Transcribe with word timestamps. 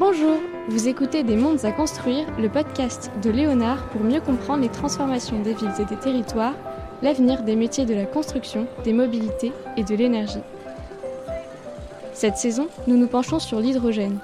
Bonjour, 0.00 0.38
vous 0.68 0.88
écoutez 0.88 1.22
Des 1.22 1.36
mondes 1.36 1.64
à 1.64 1.70
construire, 1.70 2.26
le 2.36 2.48
podcast 2.48 3.12
de 3.22 3.30
Léonard 3.30 3.88
pour 3.90 4.02
mieux 4.02 4.20
comprendre 4.20 4.62
les 4.62 4.68
transformations 4.68 5.40
des 5.40 5.54
villes 5.54 5.70
et 5.78 5.84
des 5.84 5.96
territoires, 5.96 6.56
l'avenir 7.00 7.44
des 7.44 7.54
métiers 7.54 7.86
de 7.86 7.94
la 7.94 8.04
construction, 8.04 8.66
des 8.82 8.92
mobilités 8.92 9.52
et 9.76 9.84
de 9.84 9.94
l'énergie. 9.94 10.42
Cette 12.12 12.38
saison, 12.38 12.66
nous 12.88 12.96
nous 12.96 13.06
penchons 13.06 13.38
sur 13.38 13.60
l'hydrogène. 13.60 14.18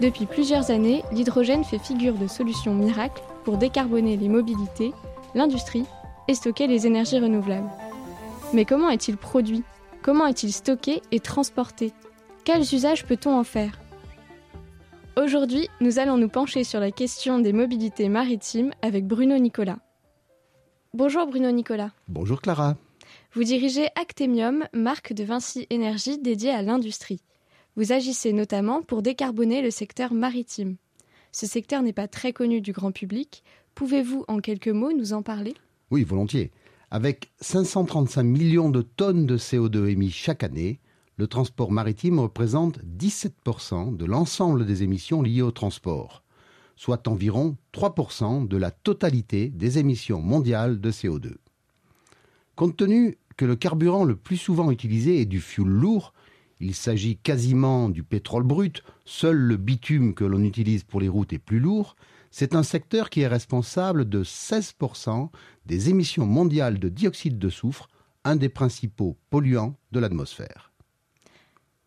Depuis 0.00 0.24
plusieurs 0.24 0.70
années, 0.70 1.02
l'hydrogène 1.12 1.64
fait 1.64 1.78
figure 1.78 2.14
de 2.14 2.26
solution 2.26 2.72
miracle 2.72 3.22
pour 3.44 3.58
décarboner 3.58 4.16
les 4.16 4.30
mobilités, 4.30 4.94
l'industrie 5.34 5.84
et 6.28 6.34
stocker 6.34 6.66
les 6.66 6.86
énergies 6.86 7.20
renouvelables. 7.20 7.70
Mais 8.54 8.64
comment 8.64 8.88
est-il 8.88 9.18
produit? 9.18 9.64
Comment 10.00 10.26
est-il 10.26 10.50
stocké 10.50 11.02
et 11.12 11.20
transporté? 11.20 11.92
Quels 12.44 12.74
usages 12.74 13.04
peut-on 13.04 13.38
en 13.38 13.44
faire? 13.44 13.72
Aujourd'hui, 15.16 15.68
nous 15.80 15.98
allons 15.98 16.16
nous 16.16 16.28
pencher 16.28 16.62
sur 16.62 16.78
la 16.78 16.92
question 16.92 17.40
des 17.40 17.52
mobilités 17.52 18.08
maritimes 18.08 18.72
avec 18.80 19.06
Bruno 19.06 19.36
Nicolas. 19.38 19.80
Bonjour 20.94 21.26
Bruno 21.26 21.50
Nicolas. 21.50 21.90
Bonjour 22.08 22.40
Clara. 22.40 22.76
Vous 23.32 23.42
dirigez 23.42 23.88
Actemium, 23.96 24.66
marque 24.72 25.12
de 25.12 25.24
Vinci 25.24 25.66
Énergie 25.68 26.18
dédiée 26.18 26.50
à 26.52 26.62
l'industrie. 26.62 27.20
Vous 27.76 27.92
agissez 27.92 28.32
notamment 28.32 28.82
pour 28.82 29.02
décarboner 29.02 29.62
le 29.62 29.70
secteur 29.70 30.12
maritime. 30.12 30.76
Ce 31.32 31.46
secteur 31.46 31.82
n'est 31.82 31.92
pas 31.92 32.08
très 32.08 32.32
connu 32.32 32.60
du 32.60 32.72
grand 32.72 32.92
public. 32.92 33.42
Pouvez-vous 33.74 34.24
en 34.28 34.38
quelques 34.38 34.68
mots 34.68 34.92
nous 34.92 35.12
en 35.12 35.22
parler? 35.22 35.54
Oui, 35.90 36.04
volontiers. 36.04 36.52
Avec 36.92 37.30
535 37.40 38.22
millions 38.22 38.70
de 38.70 38.82
tonnes 38.82 39.26
de 39.26 39.36
CO2 39.36 39.88
émis 39.88 40.10
chaque 40.10 40.44
année, 40.44 40.80
le 41.20 41.26
transport 41.26 41.70
maritime 41.70 42.18
représente 42.18 42.78
17% 42.98 43.94
de 43.94 44.06
l'ensemble 44.06 44.64
des 44.64 44.84
émissions 44.84 45.20
liées 45.20 45.42
au 45.42 45.50
transport, 45.50 46.22
soit 46.76 47.08
environ 47.08 47.58
3% 47.74 48.48
de 48.48 48.56
la 48.56 48.70
totalité 48.70 49.50
des 49.50 49.76
émissions 49.76 50.22
mondiales 50.22 50.80
de 50.80 50.90
CO2. 50.90 51.34
Compte 52.56 52.78
tenu 52.78 53.18
que 53.36 53.44
le 53.44 53.54
carburant 53.54 54.04
le 54.04 54.16
plus 54.16 54.38
souvent 54.38 54.70
utilisé 54.70 55.20
est 55.20 55.26
du 55.26 55.42
fioul 55.42 55.68
lourd, 55.68 56.14
il 56.58 56.74
s'agit 56.74 57.18
quasiment 57.18 57.90
du 57.90 58.02
pétrole 58.02 58.44
brut, 58.44 58.82
seul 59.04 59.36
le 59.36 59.58
bitume 59.58 60.14
que 60.14 60.24
l'on 60.24 60.42
utilise 60.42 60.84
pour 60.84 61.02
les 61.02 61.08
routes 61.10 61.34
est 61.34 61.38
plus 61.38 61.60
lourd, 61.60 61.96
c'est 62.30 62.54
un 62.54 62.62
secteur 62.62 63.10
qui 63.10 63.20
est 63.20 63.26
responsable 63.26 64.08
de 64.08 64.24
16% 64.24 65.28
des 65.66 65.90
émissions 65.90 66.24
mondiales 66.24 66.78
de 66.78 66.88
dioxyde 66.88 67.38
de 67.38 67.50
soufre, 67.50 67.90
un 68.24 68.36
des 68.36 68.48
principaux 68.48 69.18
polluants 69.28 69.76
de 69.92 70.00
l'atmosphère. 70.00 70.69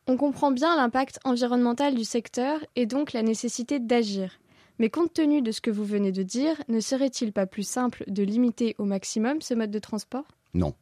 On 0.05 0.17
comprend 0.17 0.51
bien 0.51 0.75
l'impact 0.75 1.19
environnemental 1.23 1.95
du 1.95 2.03
secteur 2.03 2.59
et 2.75 2.85
donc 2.85 3.13
la 3.13 3.23
nécessité 3.23 3.79
d'agir. 3.79 4.39
Mais 4.77 4.89
compte 4.89 5.13
tenu 5.13 5.41
de 5.41 5.51
ce 5.51 5.61
que 5.61 5.71
vous 5.71 5.85
venez 5.85 6.11
de 6.11 6.23
dire, 6.23 6.61
ne 6.67 6.81
serait-il 6.81 7.31
pas 7.31 7.45
plus 7.45 7.65
simple 7.65 8.03
de 8.07 8.21
limiter 8.21 8.75
au 8.79 8.85
maximum 8.85 9.41
ce 9.41 9.53
mode 9.53 9.71
de 9.71 9.79
transport? 9.79 10.25
Non. 10.53 10.75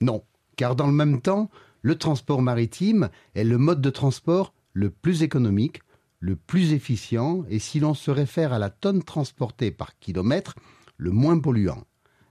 Non, 0.00 0.22
car 0.56 0.76
dans 0.76 0.86
le 0.86 0.92
même 0.92 1.20
temps, 1.20 1.50
le 1.82 1.98
transport 1.98 2.40
maritime 2.40 3.08
est 3.34 3.42
le 3.42 3.58
mode 3.58 3.80
de 3.80 3.90
transport 3.90 4.54
le 4.74 4.90
plus 4.90 5.24
économique, 5.24 5.80
le 6.20 6.36
plus 6.36 6.72
efficient 6.72 7.44
et 7.48 7.58
si 7.58 7.80
l'on 7.80 7.94
se 7.94 8.12
réfère 8.12 8.52
à 8.52 8.60
la 8.60 8.70
tonne 8.70 9.02
transportée 9.02 9.72
par 9.72 9.98
kilomètre, 9.98 10.54
le 10.98 11.10
moins 11.10 11.38
polluant. 11.38 11.82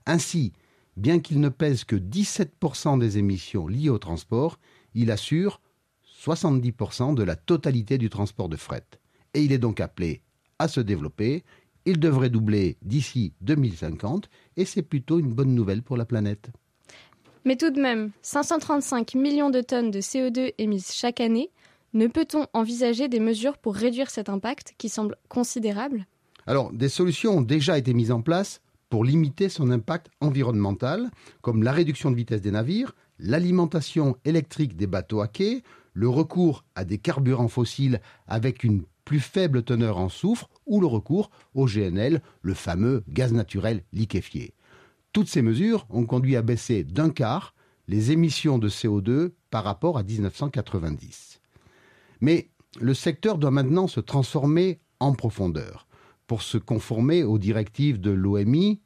Ainsi, 0.06 0.54
bien 0.96 1.20
qu'il 1.20 1.40
ne 1.40 1.50
pèse 1.50 1.84
que 1.84 1.96
17% 1.96 2.98
des 2.98 3.18
émissions 3.18 3.66
liées 3.66 3.90
au 3.90 3.98
transport, 3.98 4.58
il 4.98 5.12
assure 5.12 5.60
70% 6.24 7.14
de 7.14 7.22
la 7.22 7.36
totalité 7.36 7.98
du 7.98 8.10
transport 8.10 8.48
de 8.48 8.56
fret. 8.56 8.84
Et 9.32 9.42
il 9.42 9.52
est 9.52 9.58
donc 9.58 9.80
appelé 9.80 10.22
à 10.58 10.66
se 10.66 10.80
développer. 10.80 11.44
Il 11.84 12.00
devrait 12.00 12.30
doubler 12.30 12.76
d'ici 12.82 13.32
2050 13.40 14.28
et 14.56 14.64
c'est 14.64 14.82
plutôt 14.82 15.20
une 15.20 15.32
bonne 15.32 15.54
nouvelle 15.54 15.82
pour 15.82 15.96
la 15.96 16.04
planète. 16.04 16.50
Mais 17.44 17.56
tout 17.56 17.70
de 17.70 17.80
même, 17.80 18.10
535 18.22 19.14
millions 19.14 19.50
de 19.50 19.60
tonnes 19.60 19.92
de 19.92 20.00
CO2 20.00 20.52
émises 20.58 20.92
chaque 20.92 21.20
année, 21.20 21.50
ne 21.94 22.08
peut-on 22.08 22.46
envisager 22.52 23.08
des 23.08 23.20
mesures 23.20 23.56
pour 23.56 23.76
réduire 23.76 24.10
cet 24.10 24.28
impact 24.28 24.74
qui 24.76 24.88
semble 24.88 25.16
considérable? 25.28 26.06
Alors, 26.46 26.72
des 26.72 26.88
solutions 26.88 27.38
ont 27.38 27.42
déjà 27.42 27.78
été 27.78 27.94
mises 27.94 28.10
en 28.10 28.20
place 28.20 28.60
pour 28.88 29.04
limiter 29.04 29.48
son 29.48 29.70
impact 29.70 30.10
environnemental, 30.20 31.10
comme 31.42 31.62
la 31.62 31.72
réduction 31.72 32.10
de 32.10 32.16
vitesse 32.16 32.40
des 32.40 32.50
navires, 32.50 32.94
l'alimentation 33.18 34.16
électrique 34.24 34.76
des 34.76 34.86
bateaux 34.86 35.20
à 35.20 35.28
quai, 35.28 35.62
le 35.92 36.08
recours 36.08 36.64
à 36.74 36.84
des 36.84 36.98
carburants 36.98 37.48
fossiles 37.48 38.00
avec 38.26 38.64
une 38.64 38.84
plus 39.04 39.20
faible 39.20 39.62
teneur 39.62 39.98
en 39.98 40.08
soufre 40.08 40.48
ou 40.66 40.80
le 40.80 40.86
recours 40.86 41.30
au 41.54 41.66
GNL, 41.66 42.22
le 42.42 42.54
fameux 42.54 43.02
gaz 43.08 43.32
naturel 43.32 43.82
liquéfié. 43.92 44.54
Toutes 45.12 45.28
ces 45.28 45.42
mesures 45.42 45.86
ont 45.90 46.04
conduit 46.04 46.36
à 46.36 46.42
baisser 46.42 46.84
d'un 46.84 47.10
quart 47.10 47.54
les 47.88 48.12
émissions 48.12 48.58
de 48.58 48.68
CO2 48.68 49.32
par 49.50 49.64
rapport 49.64 49.96
à 49.98 50.02
1990. 50.02 51.40
Mais 52.20 52.50
le 52.78 52.94
secteur 52.94 53.38
doit 53.38 53.50
maintenant 53.50 53.88
se 53.88 54.00
transformer 54.00 54.80
en 55.00 55.14
profondeur 55.14 55.87
pour 56.28 56.42
se 56.42 56.58
conformer 56.58 57.24
aux 57.24 57.38
directives 57.38 58.00
de 58.00 58.10
l'OMI. 58.12 58.80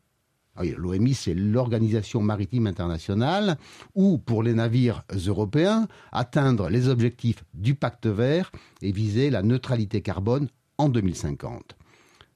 Ah 0.54 0.64
L'OMI, 0.64 1.12
c'est 1.12 1.34
l'Organisation 1.34 2.22
maritime 2.22 2.66
internationale, 2.66 3.58
ou 3.94 4.16
pour 4.19 4.42
les 4.42 4.54
navires 4.54 5.03
européens, 5.26 5.88
atteindre 6.12 6.69
les 6.69 6.88
objectifs 6.88 7.44
du 7.53 7.75
pacte 7.75 8.06
vert 8.06 8.53
et 8.80 8.92
viser 8.92 9.28
la 9.28 9.42
neutralité 9.42 10.03
carbone 10.03 10.48
en 10.78 10.88
2050. 10.88 11.76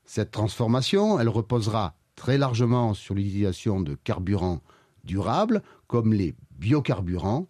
Cette 0.04 0.30
transformation, 0.30 1.20
elle 1.20 1.28
reposera 1.28 1.94
très 2.16 2.38
largement 2.38 2.94
sur 2.94 3.14
l'utilisation 3.14 3.80
de 3.80 3.94
carburants 3.94 4.62
durables 5.04 5.62
comme 5.86 6.12
les 6.12 6.34
biocarburants 6.58 7.46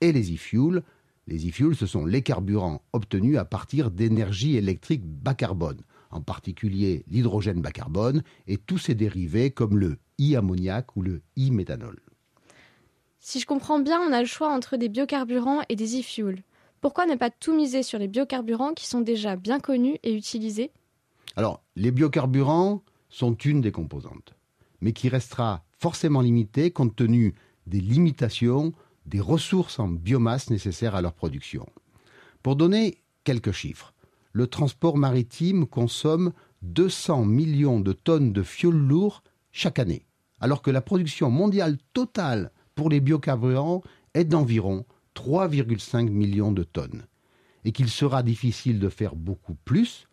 et 0.00 0.12
les 0.12 0.34
e-fuels, 0.34 0.82
les 1.26 1.48
e-fuels, 1.48 1.76
ce 1.76 1.86
sont 1.86 2.06
les 2.06 2.22
carburants 2.22 2.82
obtenus 2.92 3.38
à 3.38 3.44
partir 3.44 3.90
d'énergie 3.90 4.56
électrique 4.56 5.04
bas 5.04 5.34
carbone, 5.34 5.80
en 6.10 6.20
particulier 6.20 7.04
l'hydrogène 7.08 7.60
bas 7.60 7.72
carbone 7.72 8.22
et 8.46 8.56
tous 8.56 8.78
ses 8.78 8.94
dérivés 8.94 9.50
comme 9.50 9.78
le 9.78 9.98
e-ammoniac 10.20 10.96
ou 10.96 11.02
le 11.02 11.22
e-méthanol. 11.38 11.98
Si 13.20 13.40
je 13.40 13.46
comprends 13.46 13.80
bien, 13.80 14.00
on 14.00 14.12
a 14.12 14.20
le 14.20 14.26
choix 14.26 14.52
entre 14.52 14.76
des 14.76 14.88
biocarburants 14.88 15.62
et 15.68 15.76
des 15.76 16.00
e-fuels. 16.00 16.42
Pourquoi 16.80 17.06
ne 17.06 17.16
pas 17.16 17.30
tout 17.30 17.54
miser 17.54 17.82
sur 17.82 17.98
les 17.98 18.08
biocarburants 18.08 18.74
qui 18.74 18.86
sont 18.86 19.00
déjà 19.00 19.36
bien 19.36 19.58
connus 19.58 19.98
et 20.02 20.14
utilisés? 20.14 20.70
Alors, 21.36 21.62
les 21.76 21.90
biocarburants 21.90 22.82
sont 23.10 23.34
une 23.34 23.60
des 23.60 23.72
composantes, 23.72 24.34
mais 24.80 24.92
qui 24.92 25.08
restera 25.08 25.64
forcément 25.78 26.20
limitée 26.20 26.70
compte 26.70 26.96
tenu 26.96 27.34
des 27.66 27.80
limitations 27.80 28.72
des 29.06 29.20
ressources 29.20 29.78
en 29.78 29.88
biomasse 29.88 30.50
nécessaires 30.50 30.94
à 30.94 31.02
leur 31.02 31.14
production. 31.14 31.66
Pour 32.42 32.56
donner 32.56 32.98
quelques 33.24 33.52
chiffres, 33.52 33.94
le 34.32 34.46
transport 34.46 34.96
maritime 34.96 35.66
consomme 35.66 36.32
200 36.62 37.24
millions 37.24 37.80
de 37.80 37.92
tonnes 37.92 38.32
de 38.32 38.42
fioul 38.42 38.76
lourd 38.76 39.22
chaque 39.52 39.78
année, 39.78 40.06
alors 40.40 40.62
que 40.62 40.70
la 40.70 40.80
production 40.80 41.30
mondiale 41.30 41.78
totale 41.92 42.52
pour 42.74 42.90
les 42.90 43.00
biocarburants 43.00 43.82
est 44.14 44.24
d'environ 44.24 44.84
3,5 45.14 46.10
millions 46.10 46.52
de 46.52 46.62
tonnes, 46.62 47.06
et 47.64 47.72
qu'il 47.72 47.88
sera 47.88 48.22
difficile 48.22 48.78
de 48.78 48.88
faire 48.88 49.16
beaucoup 49.16 49.54
plus 49.64 50.06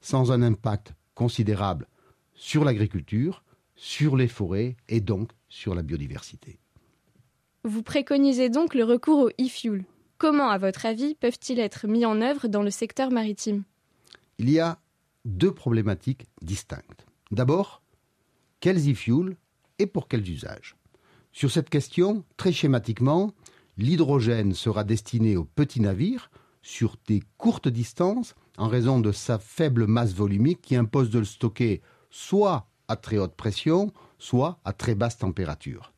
sans 0.00 0.32
un 0.32 0.42
impact 0.42 0.94
considérable 1.14 1.86
sur 2.34 2.64
l'agriculture, 2.64 3.42
sur 3.74 4.16
les 4.16 4.28
forêts 4.28 4.76
et 4.88 5.00
donc 5.00 5.30
sur 5.48 5.74
la 5.74 5.82
biodiversité. 5.82 6.58
Vous 7.64 7.82
préconisez 7.82 8.48
donc 8.48 8.74
le 8.74 8.84
recours 8.84 9.18
au 9.18 9.28
e-fuel. 9.28 9.84
Comment, 10.20 10.50
à 10.50 10.58
votre 10.58 10.84
avis, 10.84 11.14
peuvent-ils 11.14 11.58
être 11.58 11.86
mis 11.86 12.04
en 12.04 12.20
œuvre 12.20 12.46
dans 12.46 12.62
le 12.62 12.70
secteur 12.70 13.10
maritime? 13.10 13.64
Il 14.36 14.50
y 14.50 14.60
a 14.60 14.78
deux 15.24 15.50
problématiques 15.50 16.26
distinctes. 16.42 17.06
D'abord, 17.30 17.80
quels 18.60 18.92
e-fuels 18.92 19.38
et 19.78 19.86
pour 19.86 20.08
quels 20.08 20.28
usages? 20.28 20.76
Sur 21.32 21.50
cette 21.50 21.70
question, 21.70 22.22
très 22.36 22.52
schématiquement, 22.52 23.32
l'hydrogène 23.78 24.52
sera 24.52 24.84
destiné 24.84 25.38
aux 25.38 25.46
petits 25.46 25.80
navires 25.80 26.30
sur 26.60 26.96
des 27.08 27.22
courtes 27.38 27.68
distances 27.68 28.34
en 28.58 28.68
raison 28.68 29.00
de 29.00 29.12
sa 29.12 29.38
faible 29.38 29.86
masse 29.86 30.12
volumique 30.12 30.60
qui 30.60 30.76
impose 30.76 31.08
de 31.08 31.20
le 31.20 31.24
stocker 31.24 31.80
soit 32.10 32.68
à 32.88 32.96
très 32.96 33.16
haute 33.16 33.36
pression, 33.36 33.90
soit 34.18 34.60
à 34.66 34.74
très 34.74 34.94
basse 34.94 35.16
température. 35.16 35.94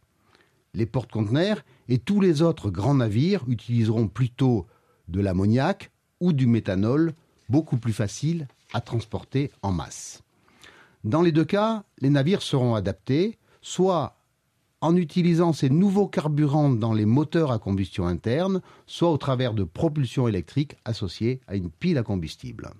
Les 0.74 0.86
porte-conteneurs 0.86 1.64
et 1.88 1.98
tous 1.98 2.20
les 2.20 2.42
autres 2.42 2.70
grands 2.70 2.94
navires 2.94 3.44
utiliseront 3.48 4.08
plutôt 4.08 4.66
de 5.08 5.20
l'ammoniac 5.20 5.90
ou 6.20 6.32
du 6.32 6.46
méthanol, 6.46 7.12
beaucoup 7.48 7.76
plus 7.76 7.92
facile 7.92 8.48
à 8.72 8.80
transporter 8.80 9.50
en 9.62 9.72
masse. 9.72 10.22
Dans 11.04 11.22
les 11.22 11.32
deux 11.32 11.44
cas, 11.44 11.84
les 11.98 12.10
navires 12.10 12.42
seront 12.42 12.74
adaptés, 12.74 13.38
soit 13.60 14.16
en 14.80 14.96
utilisant 14.96 15.52
ces 15.52 15.70
nouveaux 15.70 16.08
carburants 16.08 16.70
dans 16.70 16.92
les 16.92 17.06
moteurs 17.06 17.52
à 17.52 17.58
combustion 17.58 18.06
interne, 18.06 18.62
soit 18.86 19.10
au 19.10 19.16
travers 19.16 19.54
de 19.54 19.64
propulsion 19.64 20.26
électrique 20.28 20.76
associée 20.84 21.40
à 21.46 21.56
une 21.56 21.70
pile 21.70 21.98
à 21.98 22.02
combustible. 22.02 22.70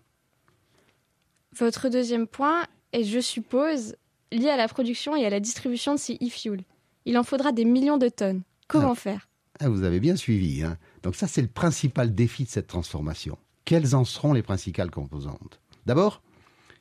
Votre 1.57 1.89
deuxième 1.89 2.27
point 2.27 2.65
est, 2.93 3.05
je 3.05 3.21
suppose, 3.21 3.95
lié 4.33 4.49
à 4.49 4.57
la 4.57 4.69
production 4.69 5.15
et 5.15 5.27
à 5.27 5.31
la 5.31 5.41
distribution 5.41 5.95
de 5.95 5.99
ces 5.99 6.15
e-fuels. 6.15 6.65
Il 7.05 7.19
en 7.19 7.25
faudra 7.25 7.53
des 7.53 7.65
millions 7.65 7.99
de 7.99 8.09
tonnes. 8.09 8.43
Comment 8.69 8.93
Ah. 8.93 8.97
faire? 8.97 9.29
Ah, 9.61 9.69
vous 9.69 9.83
avez 9.85 10.01
bien 10.01 10.17
suivi. 10.17 10.63
hein. 10.63 10.77
Donc 11.03 11.15
ça, 11.15 11.27
c'est 11.29 11.43
le 11.43 11.49
principal 11.49 12.15
défi 12.15 12.45
de 12.45 12.49
cette 12.49 12.67
transformation. 12.67 13.39
Quelles 13.65 13.95
en 13.95 14.05
seront 14.05 14.33
les 14.33 14.43
principales 14.43 14.91
composantes? 14.91 15.61
D'abord, 15.87 16.23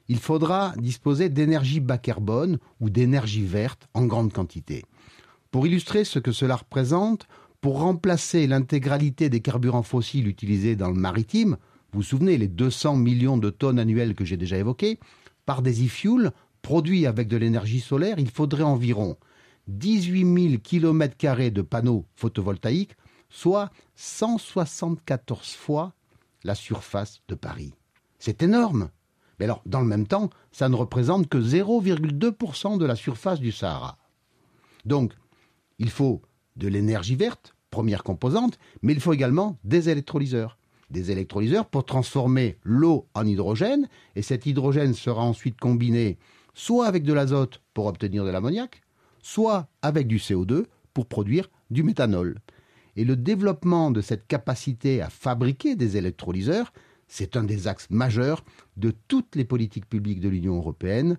il 0.07 0.19
faudra 0.19 0.73
disposer 0.77 1.29
d'énergie 1.29 1.79
bas 1.79 1.97
carbone 1.97 2.57
ou 2.79 2.89
d'énergie 2.89 3.45
verte 3.45 3.87
en 3.93 4.05
grande 4.05 4.33
quantité. 4.33 4.83
Pour 5.51 5.67
illustrer 5.67 6.05
ce 6.05 6.17
que 6.19 6.31
cela 6.31 6.55
représente, 6.55 7.27
pour 7.59 7.79
remplacer 7.79 8.47
l'intégralité 8.47 9.29
des 9.29 9.41
carburants 9.41 9.83
fossiles 9.83 10.27
utilisés 10.27 10.75
dans 10.75 10.89
le 10.89 10.95
maritime, 10.95 11.57
vous 11.91 11.99
vous 11.99 12.03
souvenez 12.03 12.37
les 12.37 12.47
200 12.47 12.95
millions 12.95 13.37
de 13.37 13.49
tonnes 13.49 13.77
annuelles 13.79 14.15
que 14.15 14.25
j'ai 14.25 14.37
déjà 14.37 14.57
évoquées, 14.57 14.97
par 15.45 15.61
des 15.61 15.85
e-fuels 15.85 16.31
produits 16.61 17.05
avec 17.05 17.27
de 17.27 17.37
l'énergie 17.37 17.79
solaire, 17.81 18.17
il 18.17 18.29
faudrait 18.29 18.63
environ 18.63 19.17
18 19.77 20.49
000 20.49 20.61
km 20.61 21.49
de 21.49 21.61
panneaux 21.61 22.05
photovoltaïques, 22.15 22.95
soit 23.29 23.71
174 23.95 25.53
fois 25.53 25.93
la 26.43 26.55
surface 26.55 27.21
de 27.27 27.35
Paris. 27.35 27.73
C'est 28.19 28.43
énorme. 28.43 28.89
Mais 29.39 29.45
alors, 29.45 29.61
dans 29.65 29.81
le 29.81 29.87
même 29.87 30.07
temps, 30.07 30.29
ça 30.51 30.69
ne 30.69 30.75
représente 30.75 31.27
que 31.27 31.37
0,2% 31.37 32.77
de 32.77 32.85
la 32.85 32.95
surface 32.95 33.39
du 33.39 33.51
Sahara. 33.51 33.97
Donc, 34.85 35.13
il 35.79 35.89
faut 35.89 36.21
de 36.57 36.67
l'énergie 36.67 37.15
verte, 37.15 37.55
première 37.69 38.03
composante, 38.03 38.59
mais 38.81 38.93
il 38.93 38.99
faut 38.99 39.13
également 39.13 39.57
des 39.63 39.89
électrolyseurs. 39.89 40.57
Des 40.89 41.09
électrolyseurs 41.09 41.67
pour 41.67 41.85
transformer 41.85 42.57
l'eau 42.63 43.07
en 43.13 43.25
hydrogène, 43.25 43.87
et 44.15 44.21
cet 44.21 44.45
hydrogène 44.45 44.93
sera 44.93 45.23
ensuite 45.23 45.59
combiné 45.59 46.17
soit 46.53 46.85
avec 46.85 47.03
de 47.03 47.13
l'azote 47.13 47.61
pour 47.73 47.85
obtenir 47.85 48.25
de 48.25 48.29
l'ammoniac, 48.29 48.81
soit 49.21 49.67
avec 49.81 50.07
du 50.07 50.17
CO2 50.17 50.65
pour 50.93 51.05
produire 51.05 51.49
du 51.69 51.83
méthanol. 51.83 52.39
Et 52.95 53.05
le 53.05 53.15
développement 53.15 53.91
de 53.91 54.01
cette 54.01 54.27
capacité 54.27 55.01
à 55.01 55.09
fabriquer 55.09 55.75
des 55.75 55.97
électrolyseurs, 55.97 56.73
c'est 57.07 57.35
un 57.35 57.43
des 57.43 57.67
axes 57.67 57.89
majeurs 57.89 58.43
de 58.77 58.93
toutes 59.07 59.35
les 59.35 59.45
politiques 59.45 59.87
publiques 59.87 60.19
de 60.19 60.29
l'Union 60.29 60.57
européenne, 60.57 61.17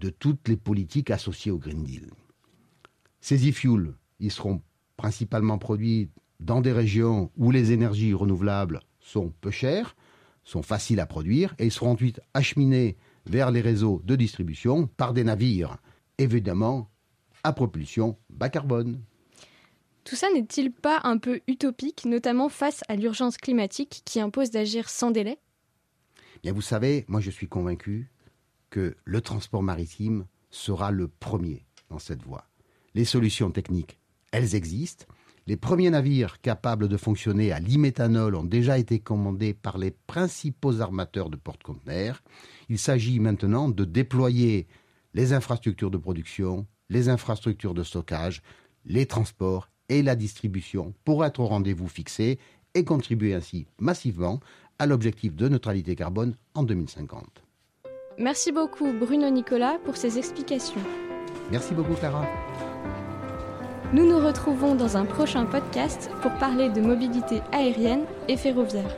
de 0.00 0.10
toutes 0.10 0.48
les 0.48 0.56
politiques 0.56 1.10
associées 1.10 1.52
au 1.52 1.58
Green 1.58 1.82
Deal. 1.82 2.10
Ces 3.20 3.48
e-fuels, 3.48 3.94
ils 4.20 4.30
seront 4.30 4.60
principalement 4.96 5.58
produits 5.58 6.10
dans 6.40 6.60
des 6.60 6.72
régions 6.72 7.30
où 7.36 7.50
les 7.50 7.72
énergies 7.72 8.12
renouvelables 8.12 8.80
sont 9.00 9.32
peu 9.40 9.50
chères, 9.50 9.96
sont 10.44 10.62
faciles 10.62 11.00
à 11.00 11.06
produire, 11.06 11.54
et 11.58 11.66
ils 11.66 11.72
seront 11.72 11.92
ensuite 11.92 12.20
acheminés 12.34 12.96
vers 13.26 13.50
les 13.50 13.62
réseaux 13.62 14.02
de 14.04 14.16
distribution 14.16 14.86
par 14.86 15.14
des 15.14 15.24
navires, 15.24 15.78
évidemment 16.18 16.90
à 17.44 17.52
propulsion 17.52 18.18
bas 18.30 18.48
carbone. 18.48 19.00
Tout 20.04 20.16
ça 20.16 20.26
n'est-il 20.34 20.70
pas 20.70 21.00
un 21.04 21.18
peu 21.18 21.40
utopique, 21.46 22.04
notamment 22.04 22.48
face 22.48 22.82
à 22.88 22.96
l'urgence 22.96 23.38
climatique 23.38 24.02
qui 24.04 24.20
impose 24.20 24.50
d'agir 24.50 24.90
sans 24.90 25.10
délai? 25.10 25.38
Bien, 26.42 26.52
vous 26.52 26.60
savez, 26.60 27.04
moi 27.08 27.20
je 27.20 27.30
suis 27.30 27.48
convaincu 27.48 28.10
que 28.68 28.96
le 29.04 29.20
transport 29.20 29.62
maritime 29.62 30.26
sera 30.50 30.90
le 30.90 31.08
premier 31.08 31.64
dans 31.88 31.98
cette 31.98 32.22
voie. 32.22 32.46
Les 32.94 33.04
solutions 33.04 33.50
techniques, 33.50 33.98
elles 34.30 34.54
existent. 34.54 35.06
Les 35.46 35.56
premiers 35.56 35.90
navires 35.90 36.40
capables 36.40 36.88
de 36.88 36.96
fonctionner 36.96 37.52
à 37.52 37.60
l'e-méthanol 37.60 38.34
ont 38.34 38.44
déjà 38.44 38.78
été 38.78 38.98
commandés 38.98 39.54
par 39.54 39.78
les 39.78 39.90
principaux 39.90 40.80
armateurs 40.80 41.30
de 41.30 41.36
porte-conteneurs. 41.36 42.22
Il 42.68 42.78
s'agit 42.78 43.20
maintenant 43.20 43.68
de 43.68 43.84
déployer 43.84 44.66
les 45.12 45.32
infrastructures 45.32 45.90
de 45.90 45.98
production, 45.98 46.66
les 46.88 47.08
infrastructures 47.08 47.74
de 47.74 47.82
stockage, 47.82 48.42
les 48.84 49.06
transports 49.06 49.68
et 49.88 50.02
la 50.02 50.16
distribution 50.16 50.94
pour 51.04 51.24
être 51.24 51.40
au 51.40 51.46
rendez-vous 51.46 51.88
fixé 51.88 52.38
et 52.74 52.84
contribuer 52.84 53.34
ainsi 53.34 53.66
massivement 53.78 54.40
à 54.78 54.86
l'objectif 54.86 55.34
de 55.34 55.48
neutralité 55.48 55.94
carbone 55.94 56.36
en 56.54 56.62
2050. 56.62 57.42
Merci 58.18 58.52
beaucoup 58.52 58.92
Bruno 58.92 59.30
Nicolas 59.30 59.78
pour 59.84 59.96
ces 59.96 60.18
explications. 60.18 60.80
Merci 61.50 61.74
beaucoup 61.74 61.94
Clara. 61.94 62.26
Nous 63.92 64.08
nous 64.08 64.18
retrouvons 64.18 64.74
dans 64.74 64.96
un 64.96 65.04
prochain 65.04 65.46
podcast 65.46 66.10
pour 66.22 66.32
parler 66.32 66.68
de 66.68 66.80
mobilité 66.80 67.42
aérienne 67.52 68.04
et 68.28 68.36
ferroviaire. 68.36 68.96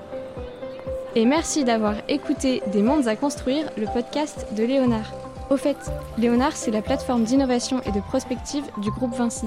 Et 1.15 1.25
merci 1.25 1.65
d'avoir 1.65 1.97
écouté 2.09 2.63
Des 2.73 2.83
mondes 2.83 3.09
à 3.09 3.17
construire, 3.17 3.71
le 3.77 3.87
podcast 3.87 4.47
de 4.55 4.65
Léonard. 4.65 5.26
Au 5.51 5.57
fait, 5.57 5.77
Léonard, 6.19 6.57
c'est 6.57 6.71
la 6.71 6.83
plateforme 6.83 7.25
d'innovation 7.25 7.81
et 7.83 7.93
de 7.93 8.01
prospective 8.01 8.65
du 8.79 8.91
groupe 8.91 9.15
Vinci. 9.15 9.47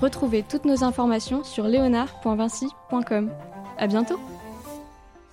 Retrouvez 0.00 0.42
toutes 0.42 0.64
nos 0.64 0.84
informations 0.84 1.44
sur 1.44 1.64
léonard.vinci.com. 1.64 3.30
À 3.78 3.86
bientôt! 3.86 4.18